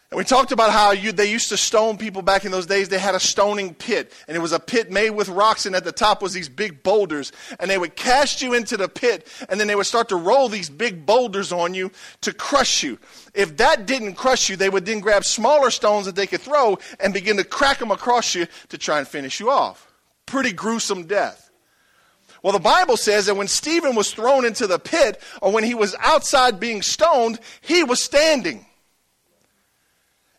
[0.09, 2.87] And we talked about how you, they used to stone people back in those days.
[2.87, 5.83] They had a stoning pit, and it was a pit made with rocks, and at
[5.83, 7.33] the top was these big boulders.
[7.59, 10.47] And they would cast you into the pit, and then they would start to roll
[10.47, 11.91] these big boulders on you
[12.21, 12.99] to crush you.
[13.33, 16.77] If that didn't crush you, they would then grab smaller stones that they could throw
[17.01, 19.91] and begin to crack them across you to try and finish you off.
[20.25, 21.50] Pretty gruesome death.
[22.43, 25.75] Well, the Bible says that when Stephen was thrown into the pit, or when he
[25.75, 28.65] was outside being stoned, he was standing.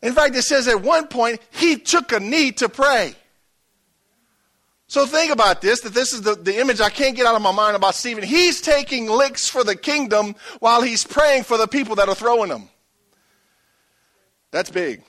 [0.03, 3.15] In fact, it says at one point, he took a knee to pray.
[4.88, 7.41] So think about this, that this is the, the image I can't get out of
[7.41, 8.25] my mind about Stephen.
[8.25, 12.51] He's taking licks for the kingdom while he's praying for the people that are throwing
[12.51, 12.69] them.
[14.51, 15.03] That's big.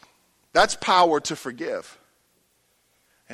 [0.54, 1.98] That's power to forgive.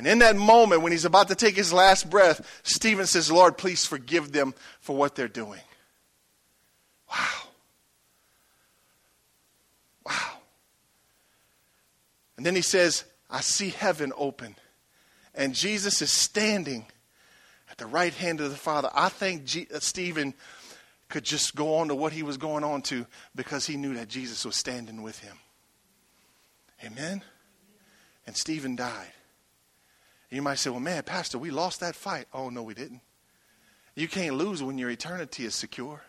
[0.00, 3.58] And in that moment, when he's about to take his last breath, Stephen says, Lord,
[3.58, 5.60] please forgive them for what they're doing.
[7.10, 7.42] Wow.
[10.06, 10.38] Wow.
[12.38, 14.56] And then he says, I see heaven open.
[15.34, 16.86] And Jesus is standing
[17.70, 18.88] at the right hand of the Father.
[18.94, 20.32] I think G- uh, Stephen
[21.10, 23.04] could just go on to what he was going on to
[23.36, 25.36] because he knew that Jesus was standing with him.
[26.82, 27.22] Amen?
[28.26, 29.12] And Stephen died.
[30.30, 32.26] You might say, well, man, Pastor, we lost that fight.
[32.32, 33.00] Oh, no, we didn't.
[33.94, 36.02] You can't lose when your eternity is secure.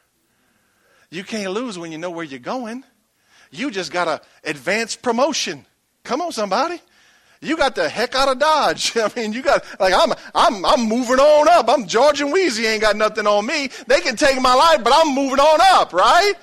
[1.10, 2.84] You can't lose when you know where you're going.
[3.50, 5.66] You just got an advanced promotion.
[6.04, 6.80] Come on, somebody.
[7.42, 8.96] You got the heck out of Dodge.
[8.98, 11.68] I mean, you got like I'm I'm I'm moving on up.
[11.68, 13.70] I'm George and Weezy ain't got nothing on me.
[13.88, 16.34] They can take my life, but I'm moving on up, right?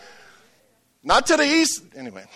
[1.04, 1.84] Not to the east.
[1.96, 2.26] Anyway.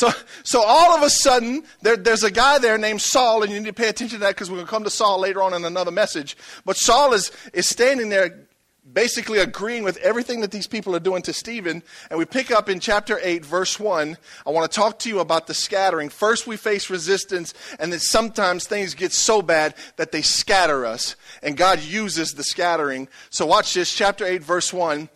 [0.00, 0.10] So,
[0.44, 3.66] so all of a sudden, there, there's a guy there named Saul, and you need
[3.66, 5.62] to pay attention to that because we're going to come to Saul later on in
[5.62, 6.38] another message.
[6.64, 8.46] But Saul is, is standing there
[8.90, 11.82] basically agreeing with everything that these people are doing to Stephen.
[12.08, 14.16] And we pick up in chapter 8, verse 1.
[14.46, 16.08] I want to talk to you about the scattering.
[16.08, 21.14] First, we face resistance, and then sometimes things get so bad that they scatter us.
[21.42, 23.06] And God uses the scattering.
[23.28, 25.10] So, watch this, chapter 8, verse 1.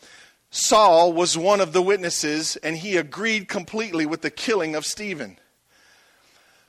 [0.57, 5.37] Saul was one of the witnesses, and he agreed completely with the killing of Stephen.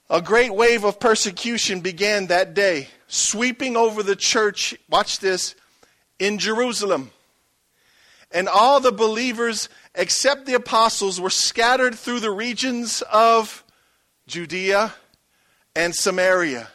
[0.10, 4.76] A great wave of persecution began that day, sweeping over the church.
[4.90, 5.54] Watch this
[6.18, 7.12] in Jerusalem.
[8.32, 13.64] And all the believers, except the apostles, were scattered through the regions of
[14.26, 14.96] Judea
[15.76, 16.70] and Samaria.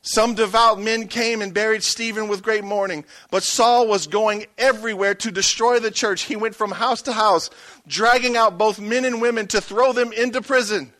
[0.00, 5.14] Some devout men came and buried Stephen with great mourning, but Saul was going everywhere
[5.16, 6.22] to destroy the church.
[6.22, 7.50] He went from house to house,
[7.86, 10.92] dragging out both men and women to throw them into prison.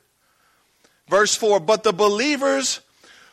[1.08, 2.80] Verse 4 But the believers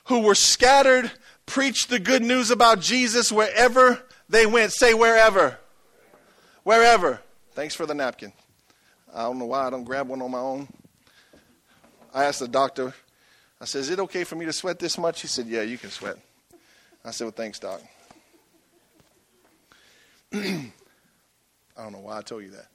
[0.06, 1.12] who were scattered
[1.46, 4.72] preached the good news about Jesus wherever they went.
[4.72, 5.58] Say wherever.
[6.64, 7.22] Wherever.
[7.52, 8.34] Thanks for the napkin.
[9.14, 10.68] I don't know why I don't grab one on my own.
[12.14, 12.94] I asked the doctor,
[13.60, 15.22] I said, Is it okay for me to sweat this much?
[15.22, 16.18] He said, Yeah, you can sweat.
[17.04, 17.82] I said, Well, thanks, Doc.
[20.34, 20.72] I
[21.78, 22.68] don't know why I told you that.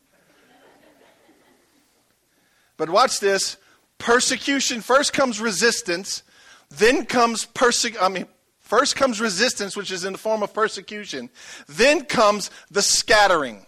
[2.76, 3.56] But watch this
[3.98, 4.80] persecution.
[4.80, 6.22] First comes resistance,
[6.70, 8.04] then comes persecution.
[8.04, 8.26] I mean,
[8.70, 11.28] First comes resistance, which is in the form of persecution.
[11.66, 13.66] Then comes the scattering.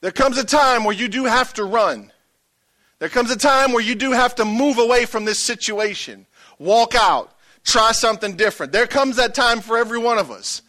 [0.00, 2.12] There comes a time where you do have to run.
[2.98, 6.26] There comes a time where you do have to move away from this situation,
[6.58, 7.32] walk out,
[7.64, 8.72] try something different.
[8.72, 10.62] There comes that time for every one of us.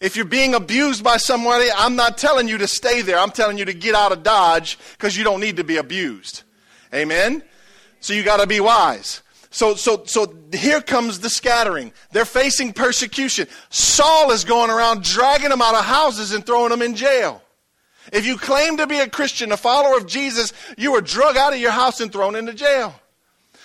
[0.00, 3.18] If you're being abused by somebody, I'm not telling you to stay there.
[3.18, 6.42] I'm telling you to get out of Dodge because you don't need to be abused.
[6.92, 7.42] Amen?
[8.00, 9.22] So you got to be wise.
[9.50, 11.92] So, so, so here comes the scattering.
[12.10, 13.46] They're facing persecution.
[13.70, 17.40] Saul is going around dragging them out of houses and throwing them in jail.
[18.14, 21.52] If you claim to be a Christian, a follower of Jesus, you were drug out
[21.52, 22.94] of your house and thrown into jail.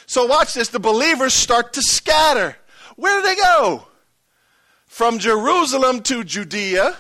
[0.08, 0.70] So watch this.
[0.70, 2.58] The believers start to scatter.
[2.96, 3.86] Where do they go?
[4.88, 6.98] From Jerusalem to Judea,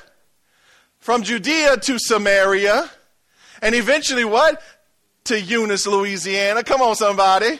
[0.99, 2.87] from Judea to Samaria,
[3.63, 4.61] and eventually what?
[5.23, 6.63] To Eunice, Louisiana.
[6.63, 7.59] Come on, somebody.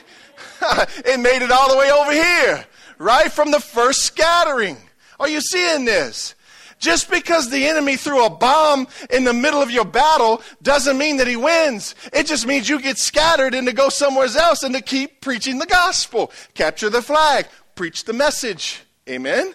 [1.04, 2.64] it made it all the way over here,
[2.98, 4.76] right from the first scattering.
[5.18, 6.36] Are you seeing this?
[6.80, 11.18] Just because the enemy threw a bomb in the middle of your battle doesn't mean
[11.18, 11.94] that he wins.
[12.10, 15.58] It just means you get scattered and to go somewhere else and to keep preaching
[15.58, 16.32] the gospel.
[16.54, 17.46] Capture the flag.
[17.74, 18.80] Preach the message.
[19.08, 19.54] Amen?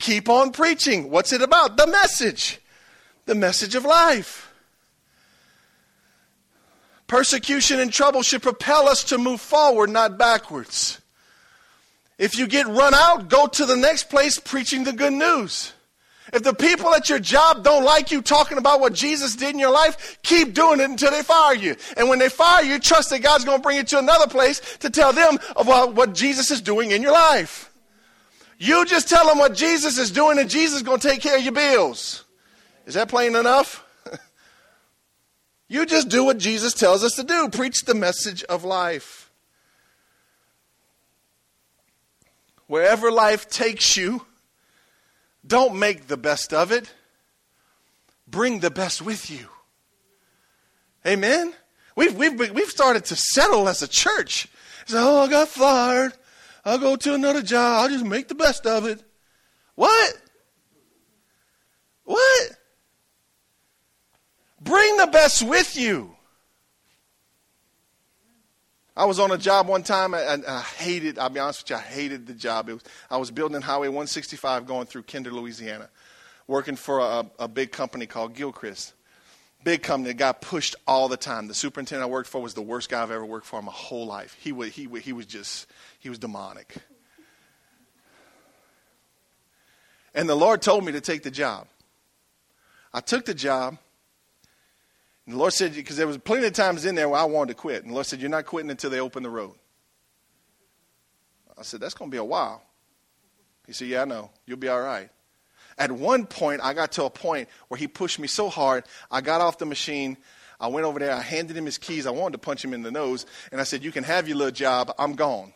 [0.00, 1.10] Keep on preaching.
[1.10, 1.76] What's it about?
[1.76, 2.60] The message.
[3.26, 4.52] The message of life.
[7.06, 11.00] Persecution and trouble should propel us to move forward, not backwards.
[12.18, 15.72] If you get run out, go to the next place preaching the good news.
[16.34, 19.60] If the people at your job don't like you talking about what Jesus did in
[19.60, 21.76] your life, keep doing it until they fire you.
[21.96, 24.60] And when they fire you, trust that God's going to bring you to another place
[24.78, 27.70] to tell them about what Jesus is doing in your life.
[28.58, 31.36] You just tell them what Jesus is doing, and Jesus is going to take care
[31.36, 32.24] of your bills.
[32.84, 33.84] Is that plain enough?
[35.68, 39.30] you just do what Jesus tells us to do preach the message of life.
[42.66, 44.26] Wherever life takes you,
[45.46, 46.92] don't make the best of it.
[48.26, 49.48] Bring the best with you.
[51.06, 51.54] Amen?
[51.96, 54.48] We've, we've, we've started to settle as a church.
[54.86, 56.12] So, oh, I got fired.
[56.64, 57.82] I'll go to another job.
[57.82, 59.02] I'll just make the best of it.
[59.74, 60.14] What?
[62.04, 62.50] What?
[64.60, 66.13] Bring the best with you.
[68.96, 71.76] I was on a job one time and I hated, I'll be honest with you,
[71.76, 72.68] I hated the job.
[72.68, 75.88] Was, I was building Highway 165 going through Kinder, Louisiana,
[76.46, 78.94] working for a, a big company called Gilchrist.
[79.64, 81.48] Big company that got pushed all the time.
[81.48, 83.72] The superintendent I worked for was the worst guy I've ever worked for in my
[83.72, 84.36] whole life.
[84.38, 85.66] He, would, he, would, he was just,
[85.98, 86.76] he was demonic.
[90.14, 91.66] And the Lord told me to take the job.
[92.92, 93.78] I took the job.
[95.26, 97.52] And the Lord said, because there was plenty of times in there where I wanted
[97.52, 97.82] to quit.
[97.82, 99.54] And the Lord said, You're not quitting until they open the road.
[101.58, 102.62] I said, That's going to be a while.
[103.66, 104.30] He said, Yeah, I know.
[104.46, 105.08] You'll be all right.
[105.78, 109.20] At one point, I got to a point where he pushed me so hard, I
[109.20, 110.16] got off the machine.
[110.60, 112.06] I went over there, I handed him his keys.
[112.06, 113.26] I wanted to punch him in the nose.
[113.50, 114.94] And I said, You can have your little job.
[114.98, 115.52] I'm gone.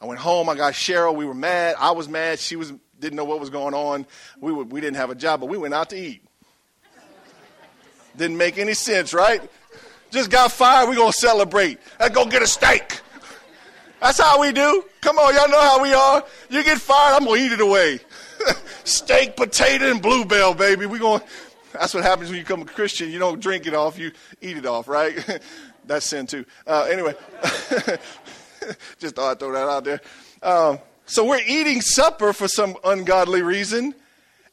[0.00, 0.48] I went home.
[0.48, 1.14] I got Cheryl.
[1.14, 1.76] We were mad.
[1.78, 2.38] I was mad.
[2.38, 4.06] She was, didn't know what was going on.
[4.40, 6.24] We, were, we didn't have a job, but we went out to eat.
[8.16, 9.40] Didn't make any sense, right?
[10.10, 11.78] Just got fired, we're going to celebrate.
[11.98, 13.00] Let's go get a steak.
[14.00, 14.84] That's how we do.
[15.00, 16.24] Come on, y'all know how we are.
[16.48, 18.00] You get fired, I'm going to eat it away.
[18.84, 20.86] steak, potato, and bluebell, baby.
[20.86, 21.22] We going
[21.72, 23.10] That's what happens when you become a Christian.
[23.10, 25.40] You don't drink it off, you eat it off, right?
[25.84, 26.44] That's sin too.
[26.66, 27.14] Uh, anyway,
[28.98, 30.00] just thought I'd throw that out there.
[30.42, 33.94] Um, so we're eating supper for some ungodly reason.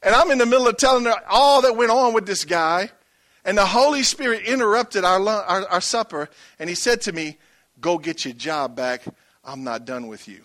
[0.02, 2.90] And I'm in the middle of telling her all that went on with this guy.
[3.48, 7.38] And the Holy Spirit interrupted our, our, our supper, and he said to me,
[7.80, 9.02] Go get your job back.
[9.42, 10.42] I'm not done with you.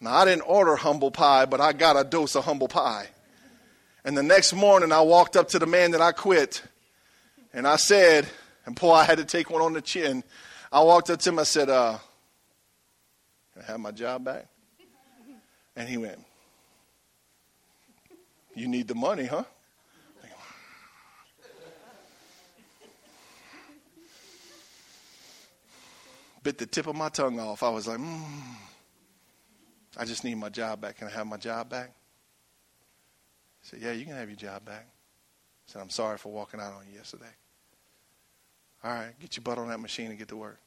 [0.00, 3.08] Now, I didn't order humble pie, but I got a dose of humble pie.
[4.04, 6.62] And the next morning, I walked up to the man that I quit,
[7.52, 8.28] and I said,
[8.66, 10.22] and boy, I had to take one on the chin.
[10.70, 11.98] I walked up to him, I said, uh,
[13.52, 14.46] Can I have my job back?
[15.74, 16.24] And he went,
[18.54, 19.42] You need the money, huh?
[26.42, 27.62] Bit the tip of my tongue off.
[27.62, 28.22] I was like, mm,
[29.96, 30.98] I just need my job back.
[30.98, 31.92] Can I have my job back?
[33.62, 34.86] He said, Yeah, you can have your job back.
[34.88, 37.26] I said, I'm sorry for walking out on you yesterday.
[38.84, 40.60] All right, get your butt on that machine and get to work.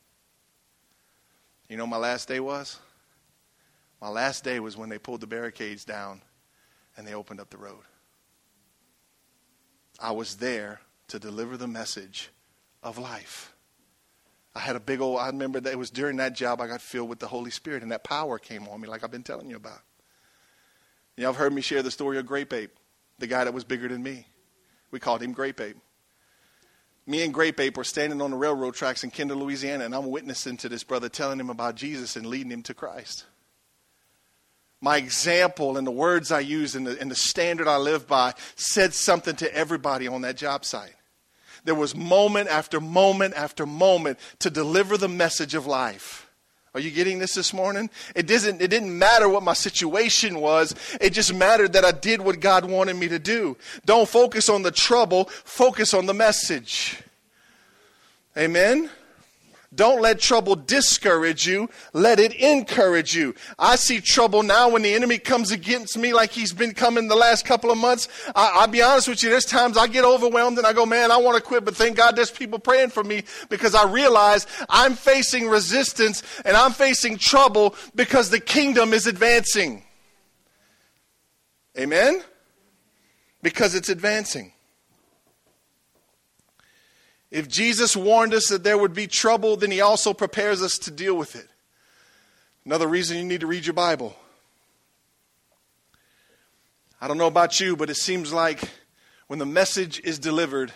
[1.69, 2.77] You know my last day was?
[4.01, 6.21] My last day was when they pulled the barricades down
[6.97, 7.83] and they opened up the road.
[9.99, 12.29] I was there to deliver the message
[12.83, 13.50] of life.
[14.53, 16.81] I had a big old, I remember that it was during that job I got
[16.81, 19.49] filled with the Holy Spirit and that power came on me, like I've been telling
[19.49, 19.79] you about.
[21.17, 22.75] Know, I've heard me share the story of Grape Ape,
[23.19, 24.27] the guy that was bigger than me.
[24.89, 25.77] We called him Grape Ape.
[27.05, 30.09] Me and Grape Ape were standing on the railroad tracks in Kinder, Louisiana, and I'm
[30.09, 33.25] witnessing to this brother, telling him about Jesus and leading him to Christ.
[34.81, 38.33] My example and the words I use and the, and the standard I live by
[38.55, 40.95] said something to everybody on that job site.
[41.63, 46.27] There was moment after moment after moment to deliver the message of life.
[46.73, 47.89] Are you getting this this morning?
[48.15, 50.73] It didn't, it didn't matter what my situation was.
[51.01, 53.57] It just mattered that I did what God wanted me to do.
[53.85, 57.03] Don't focus on the trouble, focus on the message.
[58.37, 58.89] Amen?
[59.73, 61.69] Don't let trouble discourage you.
[61.93, 63.33] Let it encourage you.
[63.57, 67.15] I see trouble now when the enemy comes against me like he's been coming the
[67.15, 68.09] last couple of months.
[68.35, 69.29] I, will be honest with you.
[69.29, 71.95] There's times I get overwhelmed and I go, man, I want to quit, but thank
[71.95, 77.17] God there's people praying for me because I realize I'm facing resistance and I'm facing
[77.17, 79.83] trouble because the kingdom is advancing.
[81.79, 82.21] Amen?
[83.41, 84.51] Because it's advancing.
[87.31, 90.91] If Jesus warned us that there would be trouble, then he also prepares us to
[90.91, 91.47] deal with it.
[92.65, 94.15] Another reason you need to read your Bible.
[96.99, 98.61] I don't know about you, but it seems like
[99.27, 100.73] when the message is delivered,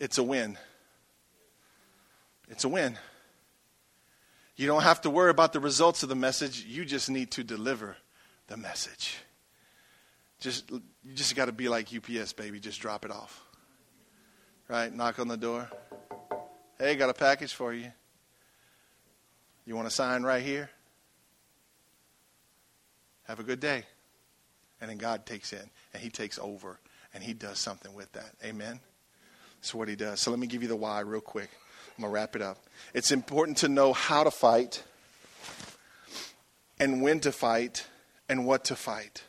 [0.00, 0.58] it's a win.
[2.50, 2.98] It's a win.
[4.56, 7.44] You don't have to worry about the results of the message, you just need to
[7.44, 7.96] deliver
[8.48, 9.16] the message.
[10.40, 10.82] Just you
[11.14, 13.47] just got to be like UPS, baby, just drop it off
[14.68, 14.92] right?
[14.92, 15.68] Knock on the door.
[16.78, 17.90] Hey, got a package for you.
[19.66, 20.70] You want to sign right here?
[23.24, 23.84] Have a good day.
[24.80, 26.78] And then God takes in and He takes over
[27.12, 28.30] and He does something with that.
[28.44, 28.80] Amen?
[29.60, 30.20] That's what He does.
[30.20, 31.50] So let me give you the why real quick.
[31.96, 32.58] I'm going to wrap it up.
[32.94, 34.84] It's important to know how to fight
[36.78, 37.86] and when to fight
[38.28, 39.24] and what to fight.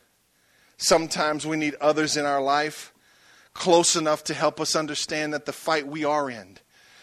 [0.77, 2.93] Sometimes we need others in our life
[3.59, 6.57] close enough to help us understand that the fight we are in.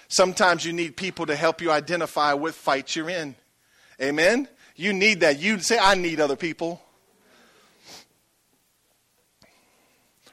[0.09, 3.37] Sometimes you need people to help you identify what fight you're in.
[4.01, 4.49] Amen?
[4.75, 5.39] You need that.
[5.39, 6.81] You say, I need other people.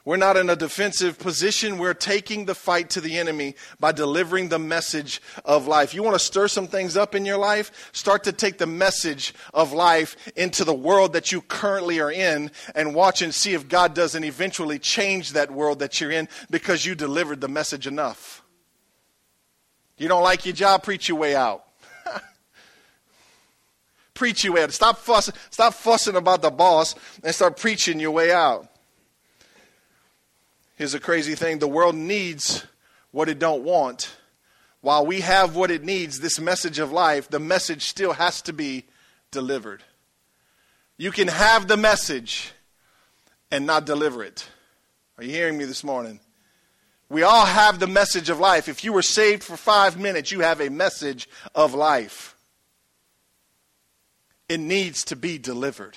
[0.06, 1.78] We're not in a defensive position.
[1.78, 5.94] We're taking the fight to the enemy by delivering the message of life.
[5.94, 7.90] You want to stir some things up in your life?
[7.92, 12.50] Start to take the message of life into the world that you currently are in
[12.74, 16.84] and watch and see if God doesn't eventually change that world that you're in because
[16.84, 18.42] you delivered the message enough.
[19.96, 20.82] You don't like your job?
[20.82, 21.64] Preach your way out.
[24.12, 24.72] preach your way out.
[24.72, 28.68] Stop fussing, stop fussing about the boss and start preaching your way out.
[30.74, 32.66] Here's a crazy thing the world needs
[33.10, 34.16] what it don't want.
[34.80, 38.52] While we have what it needs, this message of life, the message still has to
[38.52, 38.84] be
[39.30, 39.82] delivered.
[40.98, 42.52] You can have the message
[43.50, 44.46] and not deliver it.
[45.16, 46.20] Are you hearing me this morning?
[47.08, 48.68] We all have the message of life.
[48.68, 52.36] If you were saved for five minutes, you have a message of life.
[54.48, 55.96] It needs to be delivered.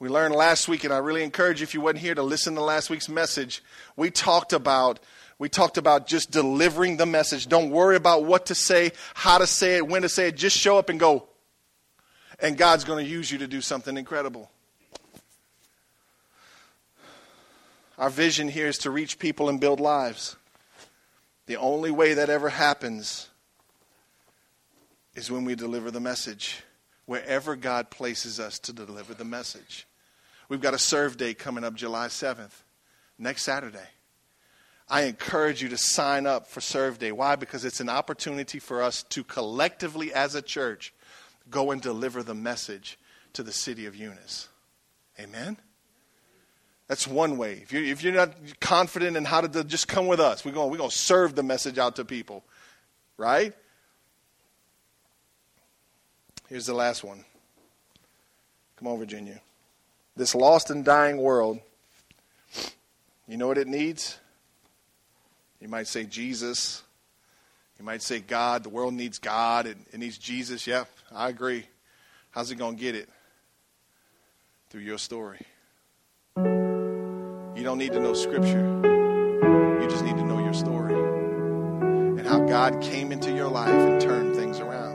[0.00, 2.54] We learned last week, and I really encourage you if you weren't here to listen
[2.54, 3.62] to last week's message.
[3.96, 5.00] We talked about
[5.38, 7.46] we talked about just delivering the message.
[7.46, 10.36] Don't worry about what to say, how to say it, when to say it.
[10.36, 11.28] Just show up and go.
[12.40, 14.50] And God's going to use you to do something incredible.
[17.98, 20.36] Our vision here is to reach people and build lives.
[21.46, 23.28] The only way that ever happens
[25.14, 26.62] is when we deliver the message,
[27.08, 29.86] wherever God places us to deliver the message.
[30.50, 32.52] We've got a serve day coming up July 7th,
[33.18, 33.88] next Saturday.
[34.90, 37.10] I encourage you to sign up for Serve Day.
[37.10, 37.34] Why?
[37.36, 40.92] Because it's an opportunity for us to collectively, as a church,
[41.48, 42.98] go and deliver the message
[43.32, 44.48] to the city of Eunice.
[45.18, 45.56] Amen?
[46.88, 47.54] That's one way.
[47.54, 50.44] If you're, if you're not confident in how to just come with us.
[50.44, 52.44] We're going, we're going to serve the message out to people.
[53.16, 53.54] Right?
[56.48, 57.24] Here's the last one.
[58.76, 59.40] Come on, Virginia
[60.18, 61.60] this lost and dying world,
[63.28, 64.18] you know what it needs?
[65.60, 66.82] You might say Jesus.
[67.78, 68.64] You might say God.
[68.64, 69.66] The world needs God.
[69.66, 70.66] It, it needs Jesus.
[70.66, 70.84] Yeah,
[71.14, 71.64] I agree.
[72.32, 73.08] How's it going to get it?
[74.70, 75.40] Through your story.
[76.36, 78.80] You don't need to know Scripture.
[79.80, 84.00] You just need to know your story and how God came into your life and
[84.00, 84.87] turned things around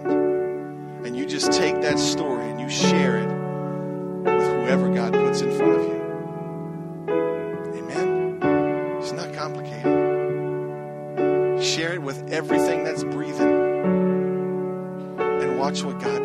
[1.13, 5.55] and you just take that story and you share it with whoever God puts in
[5.55, 6.01] front of you.
[7.77, 8.39] Amen.
[8.99, 9.83] It's not complicated.
[11.63, 13.53] Share it with everything that's breathing
[15.19, 16.19] and watch what God